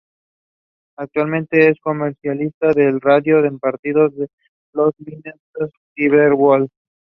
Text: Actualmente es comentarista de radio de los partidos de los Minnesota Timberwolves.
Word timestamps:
Actualmente 0.97 1.69
es 1.69 1.79
comentarista 1.79 2.71
de 2.73 2.97
radio 2.99 3.43
de 3.43 3.51
los 3.51 3.59
partidos 3.59 4.15
de 4.15 4.29
los 4.73 4.93
Minnesota 4.97 5.67
Timberwolves. 5.93 6.71